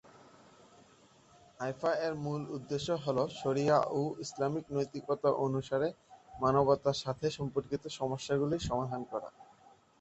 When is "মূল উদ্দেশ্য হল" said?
2.23-3.17